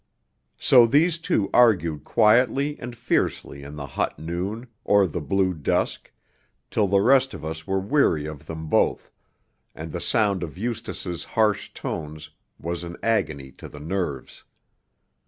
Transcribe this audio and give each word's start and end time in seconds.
So 0.57 0.87
these 0.87 1.19
two 1.19 1.47
argued 1.53 2.03
quietly 2.03 2.75
and 2.79 2.97
fiercely 2.97 3.61
in 3.61 3.75
the 3.75 3.85
hot 3.85 4.17
noon, 4.17 4.65
or 4.83 5.05
the 5.05 5.21
blue 5.21 5.53
dusk, 5.53 6.11
till 6.71 6.87
the 6.87 6.99
rest 7.01 7.35
of 7.35 7.45
us 7.45 7.67
were 7.67 7.77
weary 7.79 8.25
of 8.25 8.47
them 8.47 8.65
both, 8.65 9.11
and 9.75 9.91
the 9.91 10.01
sound 10.01 10.41
of 10.41 10.57
Eustace's 10.57 11.23
harsh 11.23 11.71
tones 11.75 12.31
was 12.57 12.83
an 12.83 12.97
agony 13.03 13.51
to 13.51 13.69
the 13.69 13.79
nerves. 13.79 14.43